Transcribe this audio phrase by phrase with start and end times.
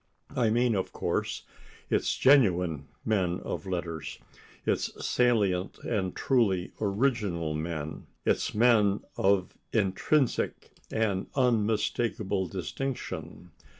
[0.35, 1.43] I mean, of course,
[1.91, 4.17] its genuine men of letters,
[4.65, 13.51] its salient and truly original men, its men of intrinsic and unmistakable distinction.